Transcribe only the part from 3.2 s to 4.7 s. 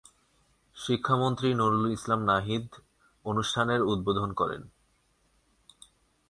অনুষ্ঠানের উদ্বোধন করেন।